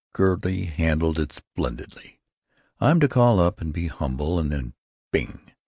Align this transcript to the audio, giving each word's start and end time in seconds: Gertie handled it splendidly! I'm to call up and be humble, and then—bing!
Gertie 0.17 0.65
handled 0.65 1.19
it 1.19 1.31
splendidly! 1.31 2.19
I'm 2.79 2.99
to 3.01 3.07
call 3.07 3.39
up 3.39 3.61
and 3.61 3.71
be 3.71 3.85
humble, 3.85 4.39
and 4.39 4.51
then—bing! 4.51 5.51